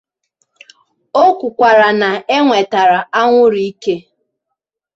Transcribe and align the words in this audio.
O 1.21 1.25
kwukwara 1.37 1.87
na 2.01 2.09
e 2.35 2.37
nwetara 2.45 2.99
anwụrụ 3.19 3.59
ike 3.69 3.95